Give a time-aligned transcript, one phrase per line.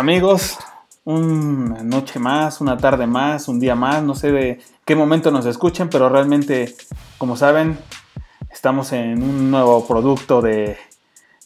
[0.00, 0.56] Amigos,
[1.04, 5.44] una noche más, una tarde más, un día más, no sé de qué momento nos
[5.44, 6.74] escuchen, pero realmente,
[7.18, 7.78] como saben,
[8.50, 10.78] estamos en un nuevo producto de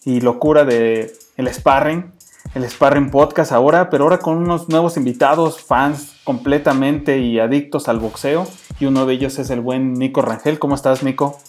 [0.05, 2.13] y locura de el Sparring,
[2.55, 7.99] el Sparring Podcast ahora, pero ahora con unos nuevos invitados, fans completamente y adictos al
[7.99, 8.47] boxeo,
[8.79, 10.61] y uno de ellos es el buen Nico Rangel.
[10.61, 11.41] ¿Cómo estás, Nico?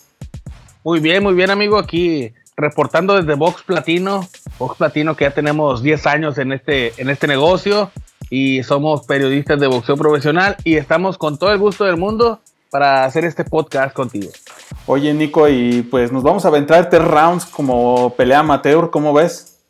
[0.83, 4.27] Muy bien, muy bien, amigo, aquí reportando desde Box Platino,
[4.59, 7.91] Box Platino que ya tenemos 10 años en este, en este negocio
[8.29, 13.05] y somos periodistas de boxeo profesional y estamos con todo el gusto del mundo para
[13.05, 14.31] hacer este podcast contigo.
[14.87, 19.63] Oye Nico, y pues nos vamos a aventar tres rounds como pelea amateur, ¿cómo ves?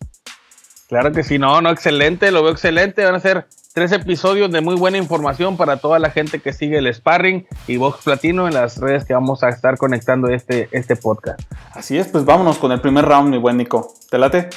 [0.88, 4.62] Claro que sí, no, no, excelente, lo veo excelente, van a ser tres episodios de
[4.62, 8.54] muy buena información para toda la gente que sigue el sparring y Box Platino en
[8.54, 11.42] las redes que vamos a estar conectando este, este podcast.
[11.74, 13.94] Así es, pues vámonos con el primer round, mi buen Nico.
[14.10, 14.50] ¿Te late?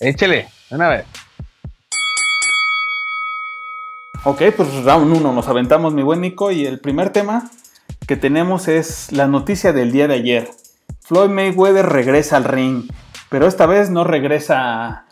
[0.00, 1.06] Échele, una vez.
[4.24, 7.50] Ok, pues round uno nos aventamos, mi buen Nico, y el primer tema
[8.06, 10.50] que tenemos es la noticia del día de ayer.
[11.00, 12.84] Floyd Mayweather regresa al ring,
[13.28, 15.06] pero esta vez no regresa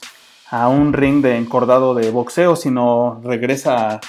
[0.50, 4.00] a un ring de encordado de boxeo, sino regresa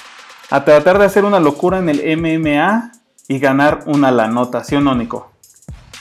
[0.49, 2.91] a, tratar de hacer una locura en el MMA
[3.27, 5.31] y ganar una la notación Nico?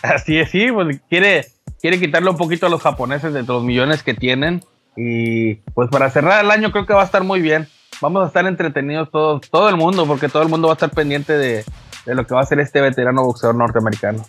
[0.02, 1.46] Así es, sí, pues quiere,
[1.86, 4.64] quiere quitarle un poquito a los japoneses de los millones que tienen.
[4.96, 7.68] Y pues para cerrar el año creo que va a estar muy bien.
[8.00, 10.90] Vamos a estar entretenidos todos, todo el mundo, porque todo el mundo va a estar
[10.90, 11.64] pendiente de,
[12.04, 14.24] de lo que va a ser este veterano boxeador norteamericano.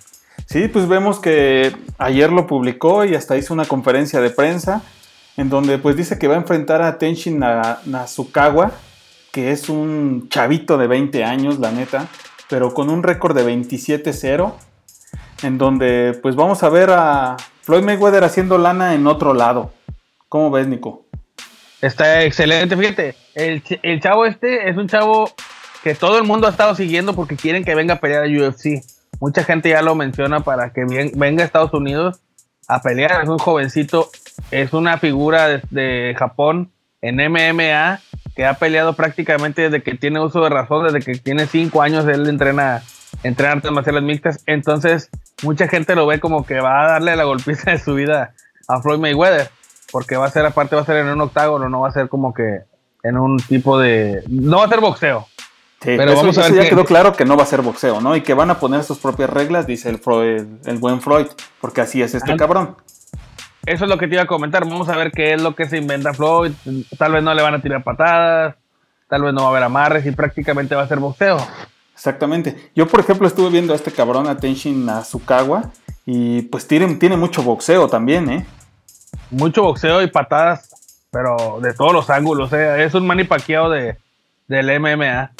[0.45, 4.83] Sí, pues vemos que ayer lo publicó y hasta hizo una conferencia de prensa
[5.35, 8.71] en donde pues dice que va a enfrentar a Tenshin Nasukawa,
[9.31, 12.07] que es un chavito de 20 años, la neta,
[12.49, 14.53] pero con un récord de 27-0,
[15.41, 17.37] en donde pues vamos a ver a
[17.67, 19.73] Floyd Mayweather haciendo lana en otro lado.
[20.29, 21.05] ¿Cómo ves, Nico?
[21.81, 25.29] Está excelente, fíjate, el, el chavo este es un chavo
[25.83, 28.81] que todo el mundo ha estado siguiendo porque quieren que venga a pelear a UFC.
[29.19, 32.21] Mucha gente ya lo menciona para que venga a Estados Unidos
[32.69, 33.21] a pelear.
[33.23, 34.11] Es un jovencito,
[34.49, 37.99] es una figura de, Japón en MMA
[38.33, 42.07] que ha peleado prácticamente desde que tiene uso de razón, desde que tiene cinco años
[42.07, 42.81] él entrena,
[43.23, 44.43] entrena artes marciales mixtas.
[44.45, 45.09] Entonces,
[45.43, 48.33] mucha gente lo ve como que va a darle la golpiza de su vida
[48.67, 49.49] a Floyd Mayweather,
[49.91, 52.09] porque va a ser, aparte, va a ser en un octágono, no va a ser
[52.09, 52.61] como que
[53.03, 54.23] en un tipo de.
[54.27, 55.27] No va a ser boxeo.
[55.79, 58.15] pero vamos a ver ya quedó claro que no va a ser boxeo, ¿no?
[58.15, 60.01] Y que van a poner sus propias reglas, dice el,
[60.65, 61.27] el buen Floyd,
[61.61, 62.75] porque así es este cabrón.
[63.65, 64.63] Eso es lo que te iba a comentar.
[64.63, 66.53] Vamos a ver qué es lo que se inventa Floyd.
[66.97, 68.55] Tal vez no le van a tirar patadas,
[69.09, 71.37] tal vez no va a haber amarres y prácticamente va a ser boxeo.
[71.97, 72.69] Exactamente.
[72.75, 75.71] Yo, por ejemplo, estuve viendo a este cabrón, a Tenshin Azukawa,
[76.05, 78.45] y pues tiene, tiene mucho boxeo también, ¿eh?
[79.31, 80.69] Mucho boxeo y patadas,
[81.09, 82.83] pero de todos los ángulos, ¿eh?
[82.83, 83.97] Es un manipaqueado de,
[84.47, 85.31] del MMA.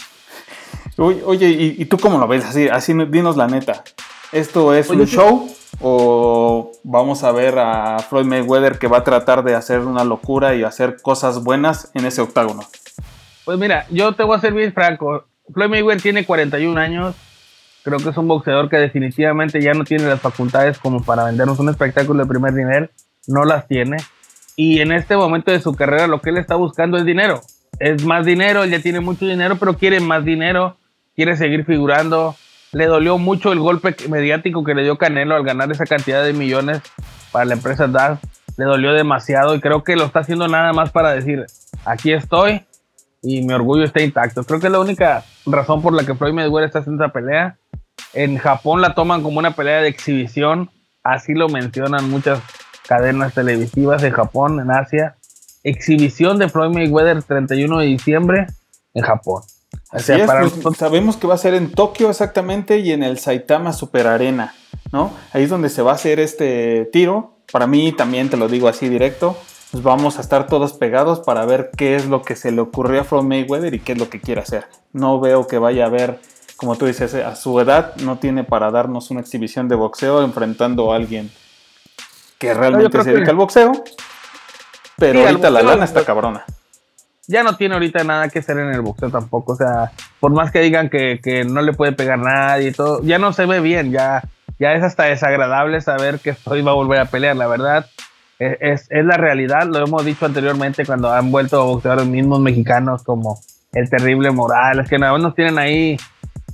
[0.97, 1.47] Oye,
[1.77, 2.43] ¿y, tú cómo lo ves?
[2.43, 3.83] Así, así dinos la neta.
[4.31, 5.47] ¿Esto es un show?
[5.79, 10.55] ¿O vamos a ver a Floyd Mayweather que va a tratar de hacer una locura
[10.55, 12.63] y hacer cosas buenas en ese octágono?
[13.45, 15.23] Pues mira, yo te voy a ser bien franco.
[15.53, 17.15] Floyd Mayweather tiene 41 años.
[17.83, 21.59] Creo que es un boxeador que definitivamente ya no tiene las facultades como para vendernos
[21.59, 22.89] un espectáculo de primer nivel.
[23.27, 23.97] No las tiene.
[24.55, 27.41] Y en este momento de su carrera lo que él está buscando es dinero.
[27.79, 30.77] Es más dinero, él ya tiene mucho dinero, pero quiere más dinero.
[31.15, 32.35] Quiere seguir figurando
[32.71, 36.33] le dolió mucho el golpe mediático que le dio Canelo al ganar esa cantidad de
[36.33, 36.81] millones
[37.31, 38.19] para la empresa DAG.
[38.57, 41.45] Le dolió demasiado y creo que lo está haciendo nada más para decir,
[41.85, 42.65] aquí estoy
[43.21, 44.43] y mi orgullo está intacto.
[44.43, 47.57] Creo que es la única razón por la que Floyd Mayweather está haciendo esa pelea.
[48.13, 50.69] En Japón la toman como una pelea de exhibición,
[51.03, 52.39] así lo mencionan muchas
[52.87, 55.15] cadenas televisivas de Japón, en Asia.
[55.63, 58.47] Exhibición de Floyd Mayweather 31 de diciembre
[58.93, 59.43] en Japón.
[59.89, 60.29] Así es,
[60.61, 64.53] pues, sabemos que va a ser en Tokio exactamente y en el Saitama Super Arena,
[64.91, 65.11] ¿no?
[65.33, 67.39] Ahí es donde se va a hacer este tiro.
[67.51, 69.37] Para mí también te lo digo así directo.
[69.71, 73.01] Pues vamos a estar todos pegados para ver qué es lo que se le ocurrió
[73.01, 74.65] a Floyd Mayweather y qué es lo que quiere hacer.
[74.93, 76.19] No veo que vaya a haber,
[76.55, 80.91] como tú dices, a su edad no tiene para darnos una exhibición de boxeo enfrentando
[80.91, 81.29] a alguien
[82.39, 83.71] que realmente se dedica al boxeo.
[84.97, 86.45] Pero ahorita la lana está cabrona
[87.27, 89.53] ya no tiene ahorita nada que hacer en el boxeo tampoco.
[89.53, 93.19] O sea, por más que digan que, no le puede pegar nadie y todo, ya
[93.19, 93.91] no se ve bien.
[93.91, 94.23] Ya,
[94.59, 97.35] ya es hasta desagradable saber que hoy va a volver a pelear.
[97.35, 97.85] La verdad,
[98.39, 99.67] e, es, es, la realidad.
[99.67, 103.39] Lo hemos dicho anteriormente cuando han vuelto a boxeadores mismos mexicanos como
[103.73, 105.97] el terrible Morales, que nada nos tienen ahí,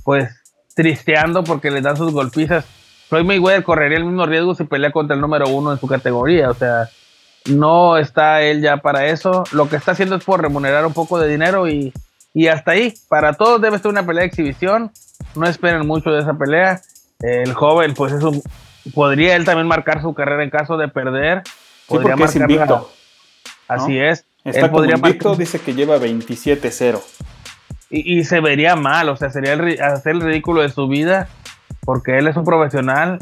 [0.02, 0.28] pues,
[0.74, 2.64] tristeando porque les dan sus golpizas.
[3.08, 6.50] Floyd Mayweather correría el mismo riesgo si pelea contra el número uno en su categoría.
[6.50, 6.88] O sea,
[7.46, 9.44] no está él ya para eso.
[9.52, 11.92] Lo que está haciendo es por remunerar un poco de dinero y,
[12.32, 12.94] y hasta ahí.
[13.08, 14.90] Para todos debe ser una pelea de exhibición.
[15.36, 16.80] No esperen mucho de esa pelea.
[17.20, 18.32] El joven, pues eso
[18.94, 21.42] podría él también marcar su carrera en caso de perder.
[21.86, 22.90] Podría sí, invicto.
[23.68, 24.24] Así es.
[24.44, 27.00] Está podría invicto, dice que lleva 27-0.
[27.90, 29.54] Y, y, se vería mal, o sea, sería
[29.86, 31.28] hacer el ridículo de su vida,
[31.82, 33.18] porque él es un profesional,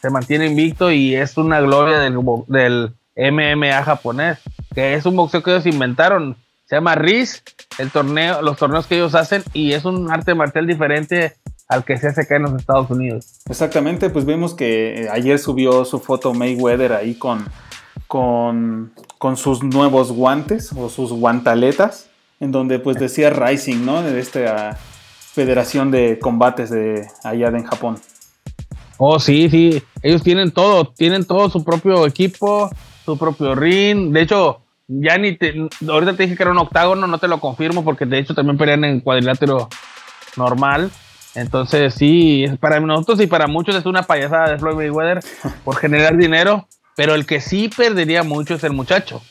[0.00, 2.18] se mantiene invicto y es una gloria del,
[2.48, 4.38] del MMA japonés,
[4.74, 6.36] que es un boxeo que ellos inventaron.
[6.66, 7.42] Se llama RIS,
[7.78, 11.34] el torneo, los torneos que ellos hacen, y es un arte marcial diferente
[11.68, 13.40] al que se hace acá en los Estados Unidos.
[13.48, 17.44] Exactamente, pues vimos que eh, ayer subió su foto Mayweather ahí con,
[18.10, 22.10] con, con sus nuevos guantes o sus guantaletas,
[22.40, 24.02] en donde pues decía Rising, ¿no?
[24.02, 24.76] De esta
[25.32, 28.00] federación de combates de allá de en Japón.
[28.98, 29.80] Oh, sí, sí.
[30.02, 32.68] Ellos tienen todo, tienen todo su propio equipo,
[33.04, 34.12] su propio ring.
[34.12, 35.54] De hecho, ya ni te.
[35.88, 38.58] Ahorita te dije que era un octágono, no te lo confirmo porque de hecho también
[38.58, 39.68] pelean en cuadrilátero
[40.36, 40.90] normal.
[41.36, 45.20] Entonces, sí, para nosotros y para muchos es una payasada de Floyd Mayweather
[45.64, 46.66] por generar dinero,
[46.96, 49.22] pero el que sí perdería mucho es el muchacho.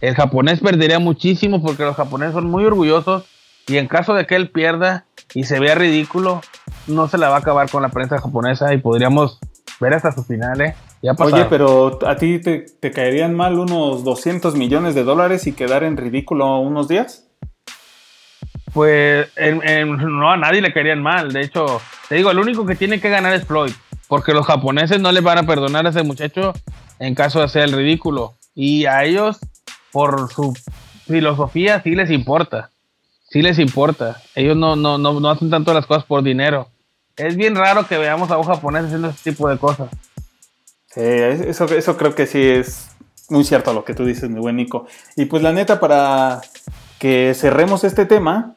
[0.00, 3.24] El japonés perdería muchísimo porque los japoneses son muy orgullosos
[3.66, 6.40] y en caso de que él pierda y se vea ridículo,
[6.86, 9.38] no se la va a acabar con la prensa japonesa y podríamos
[9.80, 10.74] ver hasta su final, ¿eh?
[11.02, 15.84] Ya Oye, pero a ti te, caerían mal unos 200 millones de dólares y quedar
[15.84, 17.28] en ridículo unos días?
[18.72, 21.32] Pues no a nadie le caerían mal.
[21.32, 23.72] De hecho, te digo, el único que tiene que ganar es Floyd.
[24.08, 26.52] Porque los japoneses no le van a perdonar a ese muchacho
[26.98, 28.34] en caso de hacer el ridículo.
[28.54, 29.38] Y a ellos,
[29.92, 30.56] por su
[31.06, 32.70] filosofía, sí les importa.
[33.28, 34.22] Sí les importa.
[34.34, 36.68] Ellos no, no, no, no hacen tanto las cosas por dinero
[37.16, 39.90] es bien raro que veamos a un japonés haciendo ese tipo de cosas.
[40.86, 42.90] Sí, eso, eso creo que sí es
[43.28, 44.86] muy cierto lo que tú dices, mi buen Nico.
[45.16, 46.40] Y pues la neta, para
[46.98, 48.56] que cerremos este tema,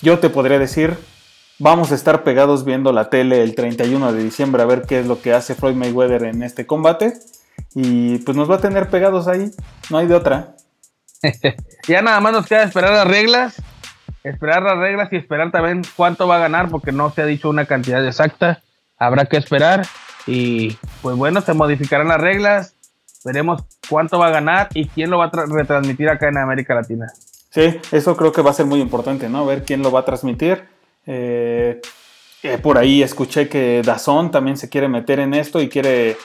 [0.00, 0.96] yo te podría decir,
[1.62, 5.06] vamos a estar pegados viendo la tele el 31 de diciembre a ver qué es
[5.06, 7.14] lo que hace Floyd Mayweather en este combate.
[7.74, 9.50] Y pues nos va a tener pegados ahí,
[9.88, 10.56] no hay de otra.
[11.88, 13.62] ya nada más nos queda esperar las reglas
[14.24, 17.48] esperar las reglas y esperar también cuánto va a ganar, porque no se ha dicho
[17.48, 18.62] una cantidad exacta.
[18.98, 19.86] Habrá que esperar
[20.26, 22.74] y pues bueno, se modificarán las reglas,
[23.24, 27.06] veremos cuánto va a ganar y quién lo va a retransmitir acá en América Latina.
[27.50, 29.44] Sí, eso creo que va a ser muy importante, ¿no?
[29.44, 30.71] Ver quién lo va a transmitir.
[31.06, 31.80] Eh,
[32.42, 36.16] eh, por ahí escuché que Dazón también se quiere meter en esto y quiere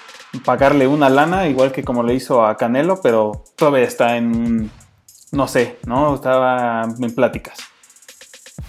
[0.43, 4.69] pagarle una lana, igual que como le hizo a Canelo, pero todavía está en,
[5.31, 6.15] no sé, ¿no?
[6.15, 7.57] Estaba en pláticas.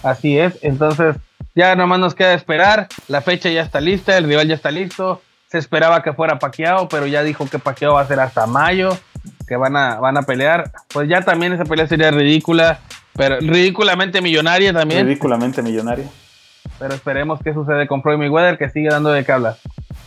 [0.03, 1.15] Así es, entonces
[1.55, 5.21] ya nomás nos queda esperar, la fecha ya está lista, el rival ya está listo,
[5.51, 8.97] se esperaba que fuera Paqueado, pero ya dijo que Paqueado va a ser hasta mayo,
[9.47, 12.79] que van a, van a pelear, pues ya también esa pelea sería ridícula,
[13.13, 15.05] pero ridículamente millonaria también.
[15.05, 16.05] Ridículamente millonaria.
[16.77, 19.57] Pero esperemos qué sucede con Floyd Mayweather, que sigue dando de qué hablar.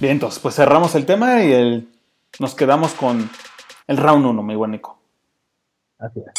[0.00, 1.88] Bien, entonces, pues cerramos el tema y el,
[2.38, 3.30] nos quedamos con
[3.86, 4.98] el round 1, mi buen Nico.
[5.98, 6.32] Así es.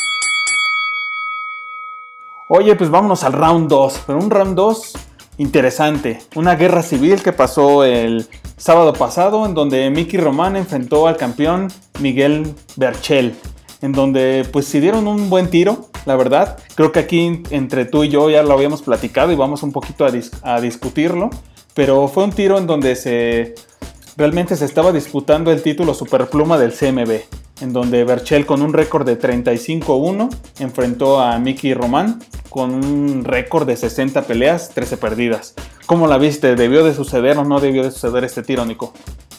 [2.50, 4.94] Oye, pues vámonos al round 2, pero un round 2
[5.38, 6.20] interesante.
[6.36, 11.70] Una guerra civil que pasó el sábado pasado en donde Mickey Román enfrentó al campeón
[12.00, 13.36] Miguel Berchel.
[13.84, 16.58] En donde pues se dieron un buen tiro, la verdad.
[16.74, 20.06] Creo que aquí entre tú y yo ya lo habíamos platicado y vamos un poquito
[20.06, 20.12] a,
[20.42, 21.30] a discutirlo.
[21.76, 23.54] Pero fue un tiro en donde se
[24.18, 29.06] realmente se estaba disputando el título superpluma del CMB en donde Berchel con un récord
[29.06, 35.54] de 35-1 enfrentó a Mickey Román con un récord de 60 peleas, 13 perdidas.
[35.86, 36.56] ¿Cómo la viste?
[36.56, 38.94] ¿Debió de suceder o no debió de suceder este tiro, Nico?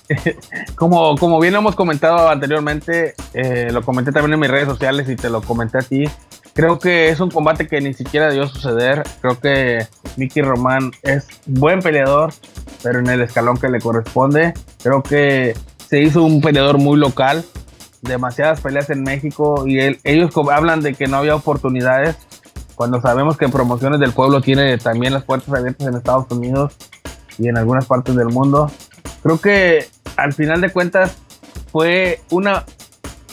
[0.76, 5.08] como, como bien lo hemos comentado anteriormente, eh, lo comenté también en mis redes sociales
[5.08, 6.04] y te lo comenté a ti.
[6.52, 9.02] Creo que es un combate que ni siquiera debió suceder.
[9.20, 12.32] Creo que Mickey Román es buen peleador,
[12.82, 14.54] pero en el escalón que le corresponde.
[14.82, 15.54] Creo que
[15.88, 17.44] se hizo un peleador muy local
[18.04, 22.16] demasiadas peleas en México y ellos hablan de que no había oportunidades
[22.74, 26.74] cuando sabemos que Promociones del Pueblo tiene también las puertas abiertas en Estados Unidos
[27.38, 28.70] y en algunas partes del mundo.
[29.22, 31.16] Creo que al final de cuentas
[31.72, 32.64] fue una,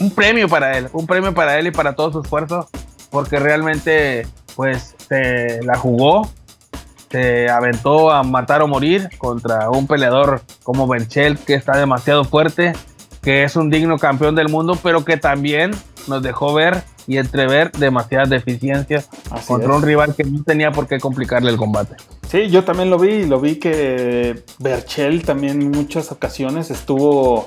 [0.00, 2.68] un premio para él, un premio para él y para todo su esfuerzo,
[3.10, 4.26] porque realmente
[4.56, 6.30] pues se la jugó,
[7.10, 12.72] se aventó a matar o morir contra un peleador como Benchel que está demasiado fuerte
[13.22, 15.70] que es un digno campeón del mundo, pero que también
[16.08, 19.08] nos dejó ver y entrever demasiadas deficiencias
[19.46, 21.96] contra un rival que no tenía por qué complicarle el combate.
[22.32, 27.44] Sí, yo también lo vi, lo vi que Berchel también en muchas ocasiones estuvo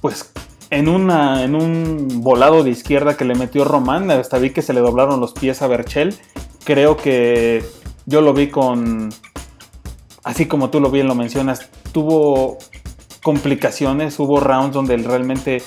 [0.00, 0.32] pues
[0.70, 4.72] en, una, en un volado de izquierda que le metió Román, hasta vi que se
[4.72, 6.16] le doblaron los pies a Berchel.
[6.64, 7.64] Creo que
[8.04, 9.10] yo lo vi con,
[10.24, 12.58] así como tú lo bien lo mencionas, tuvo
[13.22, 15.62] complicaciones, hubo rounds donde él realmente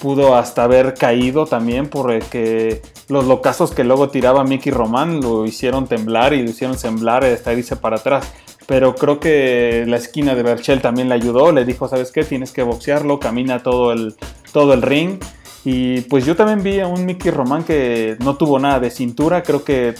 [0.00, 5.86] pudo hasta haber caído también porque los locazos que luego tiraba Mickey Román lo hicieron
[5.86, 8.26] temblar y lo hicieron semblar hasta irse para atrás.
[8.66, 12.24] Pero creo que la esquina de Berchel también le ayudó, le dijo, ¿sabes qué?
[12.24, 14.14] Tienes que boxearlo, camina todo el,
[14.52, 15.18] todo el ring.
[15.64, 19.42] Y pues yo también vi a un Mickey Román que no tuvo nada de cintura,
[19.42, 19.94] creo que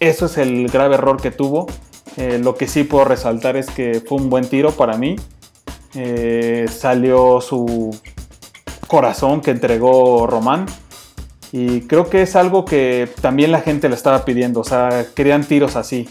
[0.00, 1.66] eso es el grave error que tuvo.
[2.16, 5.16] Eh, lo que sí puedo resaltar es que fue un buen tiro para mí.
[5.94, 7.96] Eh, salió su
[8.86, 10.66] corazón que entregó Román.
[11.52, 14.60] Y creo que es algo que también la gente le estaba pidiendo.
[14.60, 16.08] O sea, querían tiros así.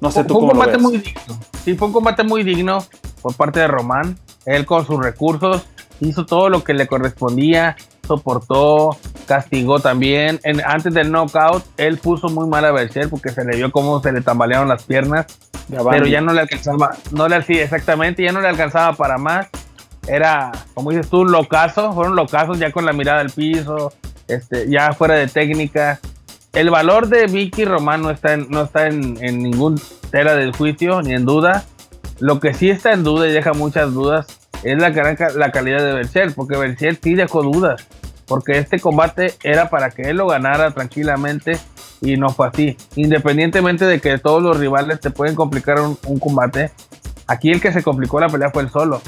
[0.00, 1.38] No sé tú fue un combate lo muy digno.
[1.64, 2.84] Sí, fue un combate muy digno
[3.20, 4.18] por parte de Román.
[4.46, 5.62] Él con sus recursos
[6.00, 7.76] hizo todo lo que le correspondía,
[8.06, 10.40] soportó, castigó también.
[10.42, 14.02] En, antes del knockout, él puso muy mal a Bercher porque se le vio cómo
[14.02, 15.26] se le tambalearon las piernas.
[15.68, 19.48] Pero ya no le alcanzaba, no le sí, exactamente, ya no le alcanzaba para más.
[20.06, 23.92] Era, como dices tú, locazo, fueron locazos ya con la mirada al piso,
[24.28, 26.00] este, ya fuera de técnica.
[26.52, 29.80] El valor de Vicky Román no está en, no está en, en ningún
[30.10, 31.64] tela del juicio ni en duda.
[32.18, 34.26] Lo que sí está en duda y deja muchas dudas
[34.62, 37.86] es la, la calidad de Berchel, porque Berchel sí dejó dudas,
[38.26, 41.58] porque este combate era para que él lo ganara tranquilamente
[42.00, 42.76] y no fue así.
[42.96, 46.70] Independientemente de que todos los rivales te pueden complicar un, un combate,
[47.26, 49.00] aquí el que se complicó la pelea fue el solo.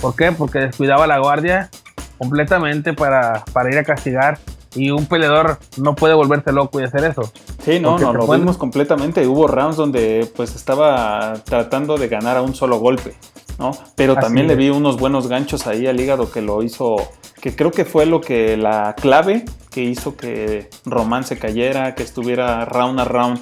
[0.00, 0.32] ¿Por qué?
[0.32, 1.70] Porque descuidaba la guardia
[2.18, 4.38] completamente para, para ir a castigar
[4.76, 7.30] y un peleador no puede volverse loco y hacer eso.
[7.64, 9.26] Sí, no, no, lo vimos completamente.
[9.26, 13.14] Hubo rounds donde pues estaba tratando de ganar a un solo golpe,
[13.58, 13.72] ¿no?
[13.96, 16.96] Pero también le vi unos buenos ganchos ahí al hígado que lo hizo,
[17.40, 22.02] que creo que fue lo que la clave que hizo que Román se cayera, que
[22.02, 23.40] estuviera round a round,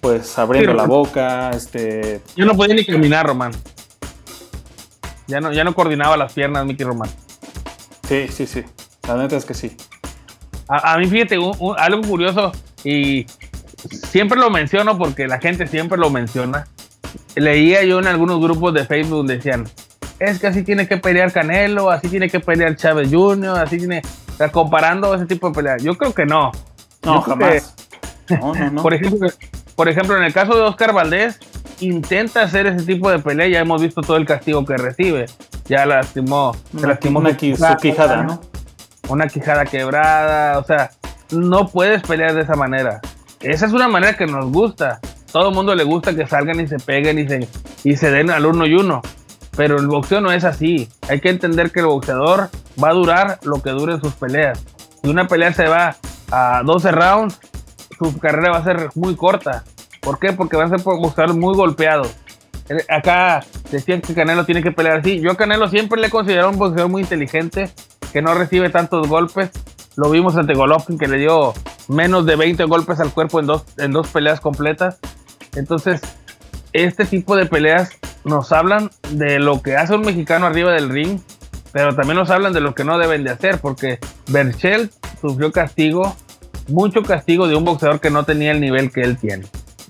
[0.00, 2.20] pues abriendo la boca, este...
[2.36, 3.52] Yo no podía ni caminar, Román.
[5.32, 7.08] Ya no, ya no coordinaba las piernas, Mickey Román.
[8.06, 8.62] Sí, sí, sí.
[9.08, 9.74] La neta es que sí.
[10.68, 12.52] A, a mí, fíjate, un, un, algo curioso,
[12.84, 13.24] y
[14.10, 16.66] siempre lo menciono porque la gente siempre lo menciona.
[17.34, 19.66] Leía yo en algunos grupos de Facebook donde decían,
[20.18, 24.02] es que así tiene que pelear Canelo, así tiene que pelear Chávez Jr., así tiene,
[24.34, 25.82] o sea, comparando ese tipo de peleas.
[25.82, 26.52] Yo creo que no.
[27.04, 27.74] No, jamás.
[28.28, 28.82] Que, no, no, no.
[28.82, 29.30] Por, ejemplo,
[29.76, 31.40] por ejemplo, en el caso de Oscar Valdés,
[31.82, 35.26] intenta hacer ese tipo de pelea, ya hemos visto todo el castigo que recibe.
[35.66, 38.40] Ya lastimó, lastimó una, su, quijada, ¿no?
[39.08, 40.90] Una quijada quebrada, o sea,
[41.30, 43.00] no puedes pelear de esa manera.
[43.40, 45.00] Esa es una manera que nos gusta.
[45.32, 47.48] Todo el mundo le gusta que salgan y se peguen y se,
[47.84, 49.02] y se den al uno y uno.
[49.56, 50.88] Pero el boxeo no es así.
[51.08, 52.50] Hay que entender que el boxeador
[52.82, 54.62] va a durar lo que dure sus peleas.
[55.02, 55.96] Si una pelea se va
[56.30, 57.40] a 12 rounds,
[57.98, 59.64] su carrera va a ser muy corta.
[60.02, 60.32] ¿Por qué?
[60.32, 62.12] Porque van a ser boxeadores muy golpeados.
[62.88, 65.20] Acá decían que Canelo tiene que pelear así.
[65.20, 67.70] Yo a Canelo siempre le he considerado un boxeador muy inteligente,
[68.12, 69.50] que no recibe tantos golpes.
[69.96, 71.54] Lo vimos ante Golovkin que le dio
[71.88, 74.98] menos de 20 golpes al cuerpo en dos, en dos peleas completas.
[75.54, 76.00] Entonces,
[76.72, 77.90] este tipo de peleas
[78.24, 81.20] nos hablan de lo que hace un mexicano arriba del ring,
[81.72, 84.90] pero también nos hablan de lo que no deben de hacer, porque Berchel
[85.20, 86.16] sufrió castigo,
[86.68, 89.46] mucho castigo de un boxeador que no tenía el nivel que él tiene.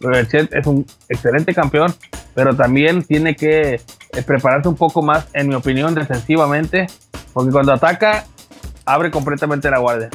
[0.09, 1.95] Berchel es un excelente campeón,
[2.35, 3.81] pero también tiene que
[4.27, 6.87] prepararse un poco más, en mi opinión, defensivamente,
[7.33, 8.25] porque cuando ataca,
[8.85, 10.11] abre completamente la guardia.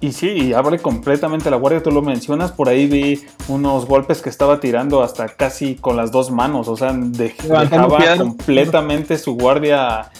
[0.00, 4.30] Y sí, abre completamente la guardia, tú lo mencionas, por ahí vi unos golpes que
[4.30, 10.10] estaba tirando hasta casi con las dos manos, o sea, de, dejaba completamente su guardia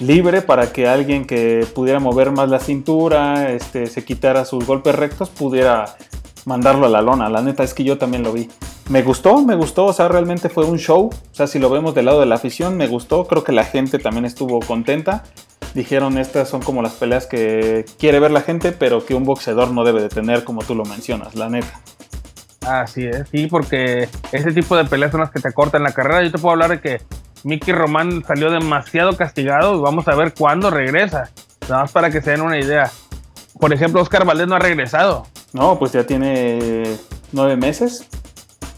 [0.00, 4.94] libre para que alguien que pudiera mover más la cintura, este, se quitara sus golpes
[4.94, 5.96] rectos, pudiera
[6.44, 7.28] mandarlo a la lona.
[7.28, 8.48] La neta es que yo también lo vi.
[8.88, 11.10] Me gustó, me gustó, o sea, realmente fue un show.
[11.10, 13.26] O sea, si lo vemos del lado de la afición, me gustó.
[13.26, 15.24] Creo que la gente también estuvo contenta.
[15.74, 19.70] Dijeron, estas son como las peleas que quiere ver la gente, pero que un boxeador
[19.70, 21.80] no debe de tener, como tú lo mencionas, la neta.
[22.66, 26.22] Así es, sí, porque ese tipo de peleas son las que te cortan la carrera.
[26.22, 27.00] Yo te puedo hablar de que
[27.44, 31.30] Mickey Román salió demasiado castigado y vamos a ver cuándo regresa.
[31.68, 32.90] Nada más para que se den una idea.
[33.58, 35.26] Por ejemplo, Oscar Valdés no ha regresado.
[35.52, 36.96] No, pues ya tiene
[37.32, 38.06] nueve meses.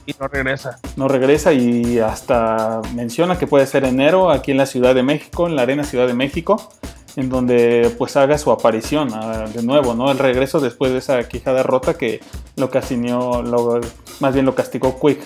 [0.06, 0.78] Y no regresa.
[0.96, 5.46] No regresa y hasta menciona que puede ser enero aquí en la Ciudad de México,
[5.46, 6.70] en la Arena Ciudad de México,
[7.16, 10.10] en donde pues haga su aparición uh, de nuevo, ¿no?
[10.10, 12.20] El regreso después de esa quijada rota que
[12.56, 13.80] lo castigó, lo,
[14.20, 15.20] más bien lo castigó Quick.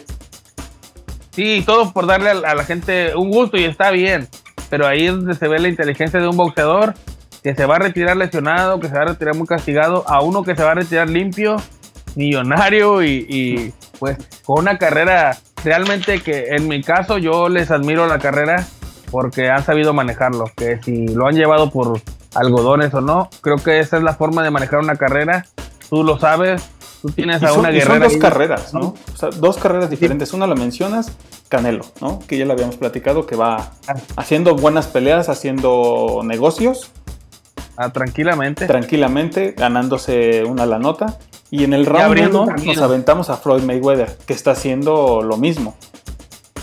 [1.30, 4.28] Sí, todo por darle a la gente un gusto y está bien,
[4.68, 6.94] pero ahí es donde se ve la inteligencia de un boxeador
[7.46, 10.42] que se va a retirar lesionado, que se va a retirar muy castigado, a uno
[10.42, 11.54] que se va a retirar limpio,
[12.16, 18.18] millonario y, pues con una carrera realmente que en mi caso yo les admiro la
[18.18, 18.66] carrera
[19.12, 22.00] porque han sabido manejarlo, que si lo han llevado por
[22.34, 25.46] algodones o no, creo que esa es la forma de manejar una carrera,
[25.88, 26.68] tú lo sabes,
[27.00, 28.10] tú tienes a una guerrera.
[28.10, 28.94] Son dos carreras, ¿no?
[29.14, 30.32] O sea, dos carreras diferentes.
[30.32, 31.12] Una la mencionas,
[31.48, 32.18] Canelo, ¿no?
[32.26, 33.70] Que ya le habíamos platicado que va
[34.16, 36.90] haciendo buenas peleas, haciendo negocios
[37.76, 38.66] Ah, tranquilamente.
[38.66, 41.18] Tranquilamente, ganándose una la nota.
[41.50, 45.76] Y en el round 1 nos aventamos a Floyd Mayweather, que está haciendo lo mismo.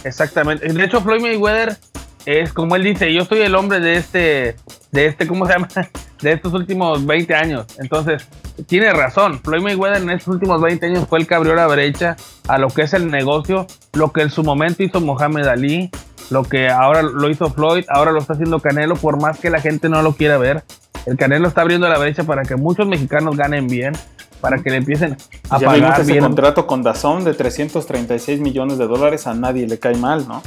[0.04, 0.68] Exactamente.
[0.72, 1.78] De hecho, Floyd Mayweather
[2.26, 4.56] es como él dice, yo soy el hombre de este,
[4.92, 5.68] de este, ¿cómo se llama?
[6.22, 7.66] De estos últimos 20 años.
[7.80, 8.26] Entonces,
[8.66, 9.42] tiene razón.
[9.44, 12.16] Floyd Mayweather en estos últimos 20 años fue el que abrió la brecha
[12.48, 15.92] a lo que es el negocio, lo que en su momento hizo Mohamed Ali,
[16.30, 19.60] lo que ahora lo hizo Floyd, ahora lo está haciendo Canelo, por más que la
[19.60, 20.64] gente no lo quiera ver.
[21.06, 23.94] El Canelo está abriendo la brecha para que muchos mexicanos ganen bien,
[24.42, 25.18] para que le empiecen
[25.50, 29.80] a ya pagar ese contrato con Dazón de 336 millones de dólares a nadie le
[29.80, 30.42] cae mal, ¿no?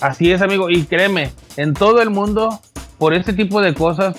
[0.00, 0.70] Así es, amigo.
[0.70, 2.60] Y créeme, en todo el mundo,
[2.98, 4.16] por este tipo de cosas,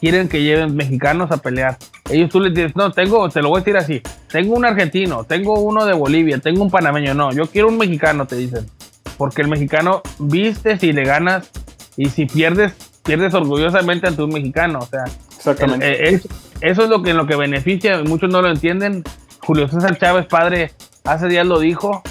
[0.00, 1.78] quieren que lleven mexicanos a pelear.
[2.10, 5.24] Ellos tú les dices, no, tengo, te lo voy a decir así, tengo un argentino,
[5.24, 8.66] tengo uno de Bolivia, tengo un panameño, no, yo quiero un mexicano, te dicen.
[9.16, 11.50] Porque el mexicano viste si le ganas
[11.96, 14.80] y si pierdes, pierdes orgullosamente ante un mexicano.
[14.80, 15.04] O sea,
[15.36, 16.14] Exactamente.
[16.14, 16.20] Eh,
[16.60, 19.04] eso es lo que, en lo que beneficia, muchos no lo entienden.
[19.40, 20.72] Julio César Chávez, padre,
[21.04, 22.02] hace días lo dijo.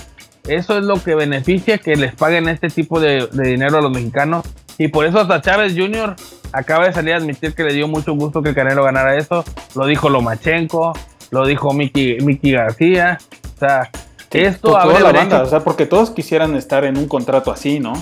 [0.47, 4.45] Eso es lo que beneficia que les paguen este tipo de, dinero a los mexicanos.
[4.77, 6.15] Y por eso hasta Chávez Jr.
[6.51, 9.43] acaba de salir a admitir que le dio mucho gusto que Canelo ganara eso.
[9.75, 10.93] Lo dijo Lomachenko,
[11.31, 13.17] lo dijo Miki, Miki García.
[13.55, 13.89] O sea,
[14.31, 17.93] esto abre la banda, o sea, porque todos quisieran estar en un contrato así, ¿no?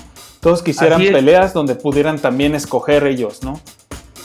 [0.42, 3.62] Todos quisieran peleas donde pudieran también escoger ellos, ¿no?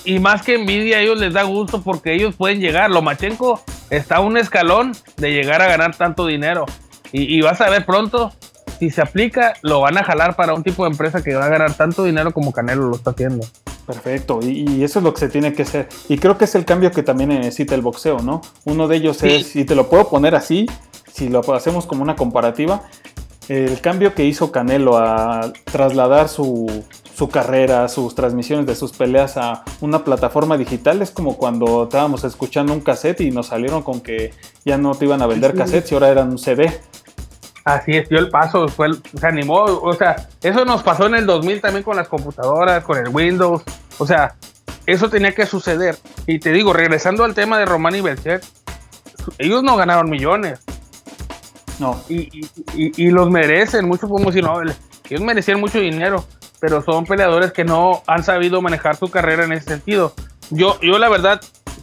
[0.04, 2.90] Y más que envidia, a ellos les da gusto porque ellos pueden llegar.
[2.90, 6.64] Lomachenko está a un escalón de llegar a ganar tanto dinero.
[7.12, 8.32] Y, vas a ver pronto,
[8.78, 11.48] si se aplica, lo van a jalar para un tipo de empresa que va a
[11.48, 13.46] ganar tanto dinero como Canelo lo está haciendo.
[13.86, 15.88] Perfecto, y, eso es lo que se tiene que hacer.
[16.08, 18.42] Y creo que es el cambio que también necesita el boxeo, ¿no?
[18.64, 20.66] Uno de ellos es, y te lo puedo poner así,
[21.12, 22.82] si lo hacemos como una comparativa,
[23.48, 26.84] el cambio que hizo Canelo a trasladar su,
[27.32, 32.72] carrera, sus transmisiones de sus peleas a una plataforma digital es como cuando estábamos escuchando
[32.72, 34.32] un cassette y nos salieron con que
[34.64, 36.80] ya no te iban a vender cassettes y ahora eran un CD.
[37.64, 41.26] Así es, dio el paso, fue se animó, o sea, eso nos pasó en el
[41.26, 43.62] 2000 también con las computadoras, con el Windows,
[43.98, 44.36] o sea,
[44.86, 45.98] eso tenía que suceder.
[46.28, 48.40] Y te digo, regresando al tema de Román y Belcher,
[49.38, 50.60] ellos no ganaron millones,
[51.78, 52.00] no.
[52.08, 52.28] Y,
[52.74, 56.24] y, los merecen, mucho podemos decir, no, ellos merecían mucho dinero,
[56.60, 60.14] pero son peleadores que no han sabido manejar su carrera en ese sentido.
[60.50, 61.40] Yo, yo la verdad,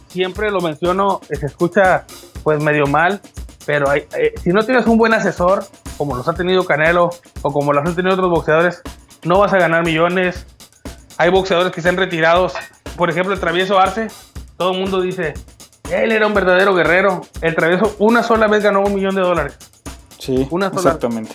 [0.08, 2.04] siempre lo menciono, se escucha
[2.42, 3.20] pues medio mal,
[3.66, 4.06] pero eh,
[4.42, 5.64] si no tienes un buen asesor,
[5.96, 7.10] como los ha tenido Canelo
[7.42, 8.82] o como los han tenido otros boxeadores,
[9.24, 10.46] no vas a ganar millones.
[11.16, 12.50] Hay boxeadores que se han retirado,
[12.96, 14.08] por ejemplo, el travieso Arce,
[14.56, 15.34] todo el mundo dice,
[15.90, 17.22] él era un verdadero guerrero.
[17.40, 19.58] El travieso una sola vez ganó un millón de dólares.
[20.24, 21.34] Sí, exactamente.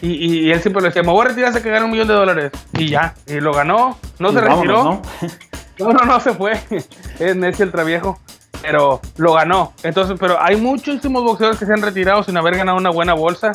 [0.00, 2.14] Y, él siempre le decía, me voy a retirar hasta que gane un millón de
[2.14, 2.52] dólares.
[2.72, 4.84] Y ya, y lo ganó, no se retiró.
[5.78, 5.92] ¿no?
[5.92, 5.92] ¿no?
[5.92, 6.54] no, se fue.
[7.20, 8.18] es necio el traviejo.
[8.62, 9.74] Pero lo ganó.
[9.82, 13.52] Entonces, pero hay muchísimos boxeadores que se han retirado sin haber ganado una buena bolsa.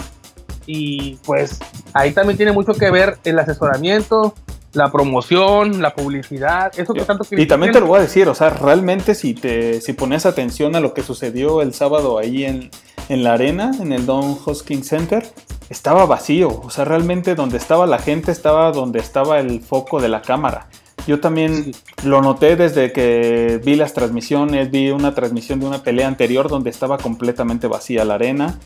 [0.65, 1.60] Y pues
[1.93, 4.36] ahí también tiene mucho que ver el asesoramiento,
[4.77, 8.35] la promoción, la publicidad, eso que tanto Y también te lo voy a decir, o
[8.35, 12.69] sea, realmente si te si pones atención a lo que sucedió el sábado ahí en,
[13.09, 15.27] en la arena, en el Don Hoskins Center,
[15.69, 16.61] estaba vacío.
[16.63, 20.67] O sea, realmente donde estaba la gente estaba donde estaba el foco de la cámara.
[21.07, 21.71] Yo también
[22.03, 26.69] lo noté desde que vi las transmisiones, vi una transmisión de una pelea anterior donde
[26.69, 28.59] estaba completamente vacía la arena,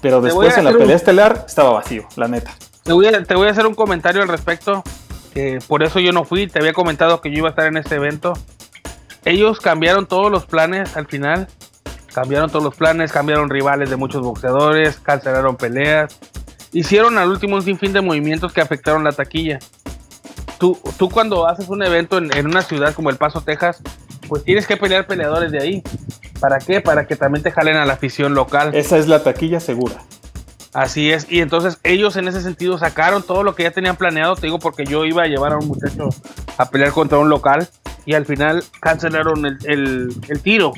[0.00, 2.52] pero después en la pelea estelar estaba vacío, la neta.
[2.82, 4.82] Te voy, a, te voy a hacer un comentario al respecto,
[5.68, 7.96] por eso yo no fui, te había comentado que yo iba a estar en este
[7.96, 8.34] evento.
[9.24, 11.48] Ellos cambiaron todos los planes al final
[12.14, 16.16] Cambiaron todos los planes, cambiaron rivales de muchos boxeadores, cancelaron peleas.
[16.72, 19.58] Hicieron al último un sinfín de movimientos que afectaron la taquilla.
[20.58, 23.82] Tú, tú cuando haces un evento en, en una ciudad como El Paso, Texas,
[24.28, 25.82] pues tienes que pelear peleadores de ahí.
[26.38, 26.80] ¿Para qué?
[26.80, 28.72] Para que también te jalen a la afición local.
[28.76, 29.96] Esa es la taquilla segura.
[30.74, 34.34] Así es, y entonces ellos en ese sentido sacaron todo lo que ya tenían planeado,
[34.34, 36.08] te digo porque yo iba a llevar a un muchacho
[36.58, 37.68] a pelear contra un local
[38.04, 40.72] y al final cancelaron el, el, el tiro.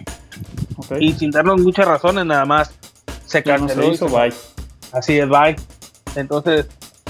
[1.01, 2.73] Y sin darnos muchas razones, nada más
[3.25, 3.91] se canceló.
[4.09, 4.35] bye.
[4.93, 5.57] Así es, bye.
[6.15, 6.67] Entonces,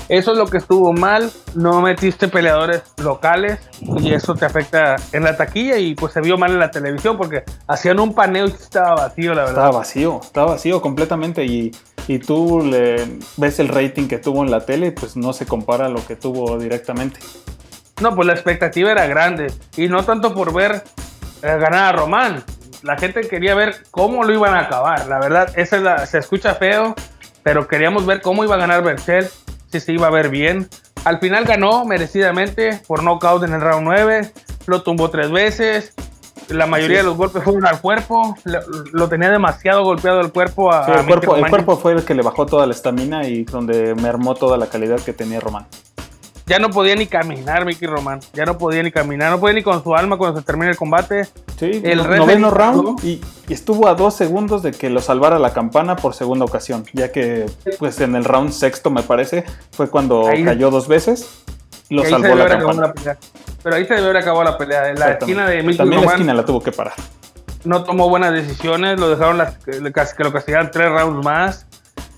[0.08, 1.30] eso es lo que estuvo mal.
[1.54, 3.58] No metiste peleadores locales.
[3.80, 7.16] y eso te afecta en la taquilla y pues se vio mal en la televisión
[7.16, 9.64] porque hacían un paneo y estaba vacío, la verdad.
[9.64, 11.72] Estaba vacío, estaba vacío completamente y,
[12.08, 12.70] y tú
[13.36, 16.16] ves el rating que tuvo en la tele, pues no se compara a lo que
[16.16, 17.20] tuvo directamente.
[18.00, 20.82] No, pues la expectativa era grande y no tanto por ver
[21.42, 22.44] eh, ganar a Román.
[22.82, 25.08] La gente quería ver cómo lo iban a acabar.
[25.08, 26.94] La verdad, esa es la, se escucha feo,
[27.42, 29.28] pero queríamos ver cómo iba a ganar Berchel,
[29.72, 30.68] si se iba a ver bien.
[31.04, 34.32] Al final ganó merecidamente por knockout en el round 9,
[34.66, 35.94] lo tumbó tres veces,
[36.48, 38.36] la mayoría de los golpes fueron al cuerpo,
[38.92, 42.22] lo, tenía demasiado golpeado el cuerpo a, el, cuerpo, el cuerpo fue el que le
[42.22, 45.66] bajó toda la estamina y donde mermó toda la calidad que tenía Román.
[46.48, 49.64] Ya no podía ni caminar Mickey Román, ya no podía ni caminar, no podía ni
[49.64, 51.24] con su alma cuando se termine el combate.
[51.58, 55.96] Sí, el noveno round y, estuvo a dos segundos de que lo salvara la campana
[55.96, 57.46] por segunda ocasión, ya que
[57.80, 61.42] pues en el round sexto me parece fue cuando cayó dos veces,
[61.88, 62.94] lo salvó la campana.
[63.66, 66.12] Pero ahí se debió haber acabado la pelea, en la esquina de Mickey También la
[66.12, 66.94] esquina la tuvo que parar.
[67.64, 71.66] No tomó buenas decisiones, lo dejaron las, que lo castigaran tres rounds más.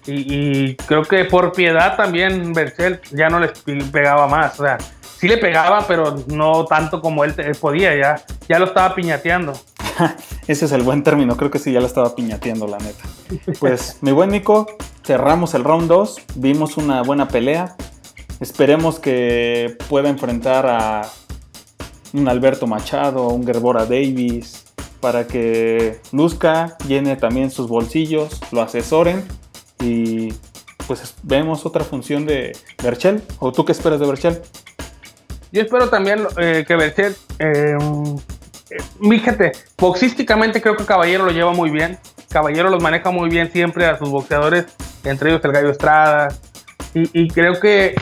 [0.07, 3.53] Y, creo que por piedad también Berchel ya no les
[3.91, 4.61] pegaba más.
[4.61, 8.95] O sea, sí le pegaba, pero no tanto como él, podía, ya, ya lo estaba
[8.95, 9.55] piñateando.
[10.47, 13.05] Ese es el buen término, creo que sí, ya lo estaba piñateando, la neta.
[13.59, 14.67] Pues, mi buen Nico,
[15.03, 17.75] cerramos el round 2, vimos una buena pelea.
[18.39, 21.09] Esperemos que pueda enfrentar a
[22.13, 24.65] un Alberto Machado, un Gerbora Davis,
[25.01, 29.25] para que luzca, llene también sus bolsillos, lo asesoren
[29.81, 30.33] y
[30.87, 33.23] pues vemos otra función de Berchel.
[33.39, 34.41] ¿O tú qué esperas de Berchel?
[35.53, 37.77] Yo espero también eh, que Berchel, eh,
[39.01, 41.99] fíjate, boxísticamente creo que Caballero lo lleva muy bien.
[42.31, 44.67] Caballero los maneja muy bien siempre a sus boxeadores,
[45.05, 46.29] entre ellos el Gallo Estrada.
[46.95, 47.95] Y, y creo que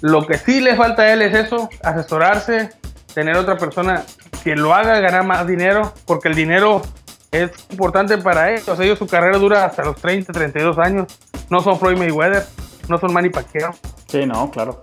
[0.00, 2.70] lo que sí le falta a él es eso, asesorarse,
[3.14, 4.04] tener otra persona
[4.42, 6.82] que lo haga ganar más dinero, porque el dinero
[7.30, 8.78] es importante para ellos.
[8.80, 11.18] Ellos su carrera dura hasta los 30, 32 años.
[11.50, 12.44] No son Floyd Mayweather,
[12.88, 13.74] no son Manny Pacquiao.
[14.06, 14.80] Sí, no, claro.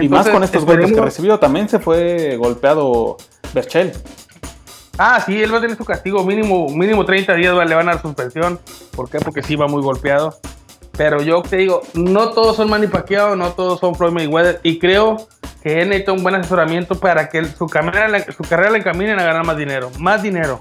[0.00, 3.16] y más con estos golpes que recibió, también se fue golpeado
[3.52, 3.92] Berchel.
[4.98, 7.94] Ah, sí, él va a tener su castigo mínimo, mínimo 30 días, le van a
[7.94, 8.60] dar suspensión.
[8.94, 9.18] ¿Por qué?
[9.18, 10.38] Porque sí va muy golpeado.
[10.96, 14.60] Pero yo te digo, no todos son Manny Pacquiao, no todos son Floyd Mayweather.
[14.62, 15.28] Y creo
[15.62, 19.24] que él necesita un buen asesoramiento para que su, carrera, su carrera le encaminen a
[19.24, 19.90] ganar más dinero.
[19.98, 20.60] Más dinero.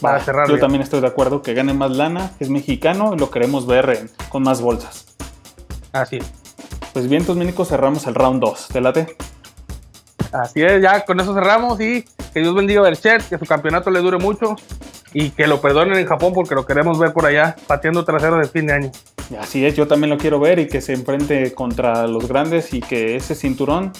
[0.00, 0.48] Para cerrar.
[0.48, 4.08] Yo también estoy de acuerdo que gane más lana, es mexicano y lo queremos ver
[4.28, 5.16] con más bolsas.
[5.92, 6.18] Así
[6.92, 8.68] Pues bien, entonces, cerramos el round 2.
[8.68, 9.16] ¿Te late?
[10.32, 13.90] Así es, ya con eso cerramos y que Dios bendiga a Berchet, que su campeonato
[13.90, 14.56] le dure mucho
[15.12, 18.46] y que lo perdonen en Japón porque lo queremos ver por allá, pateando trasero de
[18.46, 18.92] fin de año.
[19.40, 22.80] Así es, yo también lo quiero ver y que se enfrente contra los grandes y
[22.80, 23.92] que ese cinturón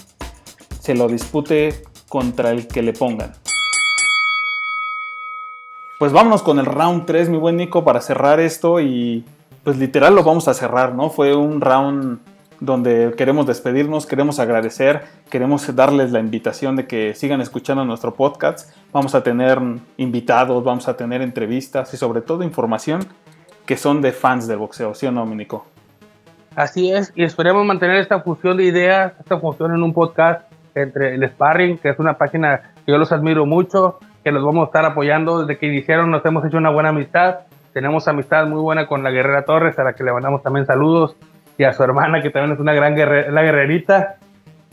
[0.79, 3.33] se lo dispute contra el que le pongan.
[5.99, 9.25] Pues vámonos con el round 3, mi buen Nico, para cerrar esto y
[9.63, 11.09] pues literal lo vamos a cerrar, ¿no?
[11.09, 12.19] Fue un round
[12.61, 18.73] donde queremos despedirnos, queremos agradecer, queremos darles la invitación de que sigan escuchando nuestro podcast.
[18.91, 19.59] Vamos a tener
[19.97, 23.05] invitados, vamos a tener entrevistas y sobre todo información
[23.65, 25.65] que son de fans del boxeo, ¿sí o no, Nico?
[26.55, 30.48] Así es, y esperemos mantener esta fusión de ideas, esta fusión en un podcast
[30.81, 34.63] entre el Sparring, que es una página que yo los admiro mucho, que los vamos
[34.63, 35.45] a estar apoyando.
[35.45, 37.39] Desde que iniciaron nos hemos hecho una buena amistad.
[37.73, 41.15] Tenemos amistad muy buena con la Guerrera Torres, a la que le mandamos también saludos,
[41.57, 44.15] y a su hermana, que también es una gran la guerrerita.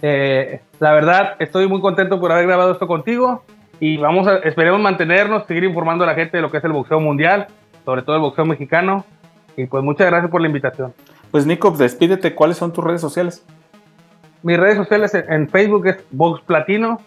[0.03, 3.43] Eh, la verdad, estoy muy contento por haber grabado esto contigo
[3.81, 6.73] y vamos a, esperemos mantenernos, seguir informando a la gente de lo que es el
[6.73, 7.47] boxeo mundial,
[7.85, 9.05] sobre todo el boxeo mexicano.
[9.57, 10.93] Y pues muchas gracias por la invitación.
[11.31, 13.45] Pues Nico, despídete, ¿cuáles son tus redes sociales?
[14.43, 17.01] Mis redes sociales en Facebook es Box Platino,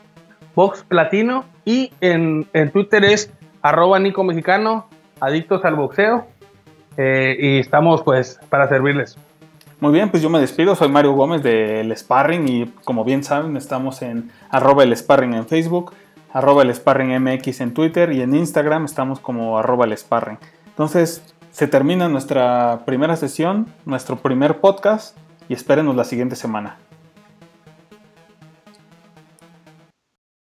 [0.88, 4.88] Platino y en, Twitter es arroba Nico Mexicano,
[5.20, 6.26] adictos al boxeo.
[6.98, 9.18] Eh, y estamos pues para servirles.
[9.80, 13.56] Muy bien, pues yo me despido, soy Mario Gómez del Sparring y como bien saben
[13.56, 15.94] estamos en arroba el Sparring en Facebook,
[16.34, 20.38] arroba el Sparring MX en Twitter y en Instagram estamos como arroba el Sparring.
[20.68, 25.16] Entonces se termina nuestra primera sesión, nuestro primer podcast
[25.48, 26.78] y espérenos la siguiente semana.